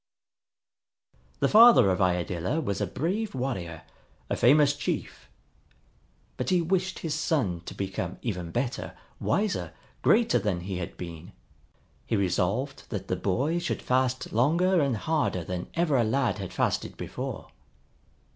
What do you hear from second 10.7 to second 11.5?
had been.